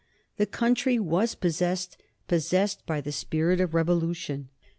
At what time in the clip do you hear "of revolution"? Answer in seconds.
3.61-4.49